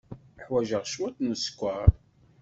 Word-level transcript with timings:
Ḥwajeɣ 0.45 0.83
cwiṭ 0.93 1.17
n 1.21 1.29
sskeṛ. 1.45 1.89